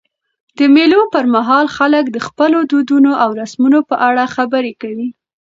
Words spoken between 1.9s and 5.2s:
د خپلو دودونو او رسمونو په اړه خبري کوي.